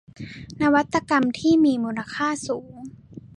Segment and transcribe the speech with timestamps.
[0.61, 2.71] นวัตกรรมที่มีมูลค่าสูง